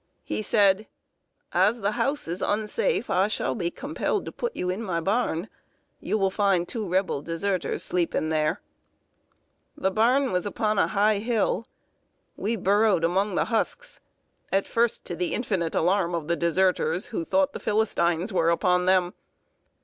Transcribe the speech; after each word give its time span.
He 0.23 0.41
said: 0.41 0.87
"As 1.53 1.81
the 1.81 1.91
house 1.91 2.27
is 2.27 2.41
unsafe, 2.41 3.07
I 3.11 3.27
shall 3.27 3.53
be 3.53 3.69
compelled 3.69 4.25
to 4.25 4.31
put 4.31 4.55
you 4.55 4.71
in 4.71 4.81
my 4.81 4.99
barn. 4.99 5.47
You 5.99 6.17
will 6.17 6.31
find 6.31 6.67
two 6.67 6.89
Rebel 6.89 7.21
deserters 7.21 7.83
sleeping 7.83 8.29
there." 8.29 8.61
The 9.77 9.91
barn 9.91 10.31
was 10.31 10.47
upon 10.47 10.79
a 10.79 10.87
high 10.87 11.19
hill. 11.19 11.67
We 12.35 12.55
burrowed 12.55 13.03
among 13.03 13.35
the 13.35 13.45
husks, 13.45 13.99
at 14.51 14.65
first 14.65 15.05
to 15.05 15.15
the 15.15 15.33
infinite 15.35 15.75
alarm 15.75 16.15
of 16.15 16.27
the 16.27 16.35
deserters, 16.35 17.09
who 17.13 17.23
thought 17.23 17.53
the 17.53 17.59
Philistines 17.59 18.33
were 18.33 18.49
upon 18.49 18.87
them. 18.87 19.13